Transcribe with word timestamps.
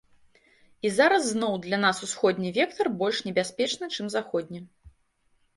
І 0.87 0.91
зараз 0.99 1.23
зноў 1.33 1.53
для 1.67 1.79
нас 1.83 2.01
усходні 2.09 2.53
вектар 2.57 2.91
больш 3.03 3.23
небяспечны, 3.29 3.85
чым 3.95 4.11
заходні. 4.15 4.65